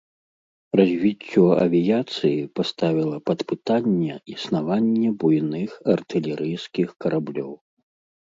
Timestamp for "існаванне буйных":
4.35-5.71